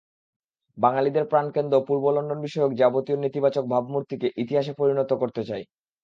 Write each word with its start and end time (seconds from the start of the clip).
বাঙালিদের 0.77 1.25
প্রাণকেন্দ্র 1.25 1.75
পূর্ব 1.87 2.03
লন্ডন 2.09 2.39
বিষয়ক 2.41 2.71
যাবতীয় 2.75 3.17
নেতিবাচক 3.19 3.63
ভাবমূর্তিকে 3.73 4.27
ইতিহাসে 4.43 4.73
পরিণত 4.79 5.11
করতে 5.21 5.41
চাই। 5.49 5.63